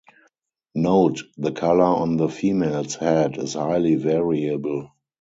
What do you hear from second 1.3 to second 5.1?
the colour on the females head is highly variable.